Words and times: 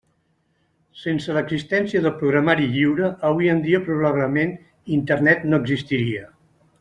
Sense 1.01 1.33
l'existència 1.37 2.01
del 2.07 2.15
programari 2.23 2.65
lliure, 2.73 3.09
avui 3.31 3.51
en 3.55 3.61
dia 3.69 3.81
probablement 3.91 4.55
Internet 5.01 5.45
no 5.53 5.61
existiria. 5.65 6.25